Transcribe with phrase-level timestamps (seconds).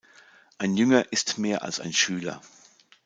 [0.57, 2.41] Ein Jünger ist mehr als ein Schüler.